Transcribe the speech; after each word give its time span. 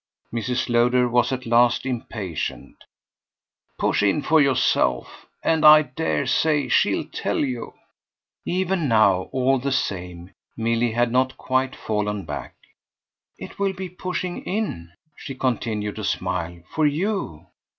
Mrs. 0.33 0.67
Lowder 0.67 1.07
was 1.07 1.31
at 1.31 1.45
last 1.45 1.85
impatient. 1.85 2.85
"Push 3.77 4.01
in 4.01 4.23
for 4.23 4.41
yourself 4.41 5.27
and 5.43 5.63
I 5.63 5.83
dare 5.83 6.25
say 6.25 6.67
she'll 6.67 7.05
tell 7.05 7.37
you." 7.37 7.75
Even 8.43 8.87
now, 8.87 9.29
all 9.31 9.59
the 9.59 9.71
same, 9.71 10.31
Milly 10.57 10.93
had 10.93 11.11
not 11.11 11.37
quite 11.37 11.75
fallen 11.75 12.25
back. 12.25 12.55
"It 13.37 13.59
will 13.59 13.73
be 13.73 13.89
pushing 13.89 14.43
in," 14.43 14.89
she 15.15 15.35
continued 15.35 15.97
to 15.97 16.03
smile, 16.03 16.63
"for 16.73 16.87
YOU." 16.87 17.45